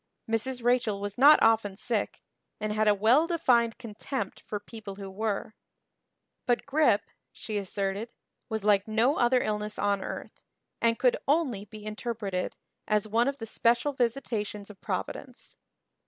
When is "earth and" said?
10.01-10.97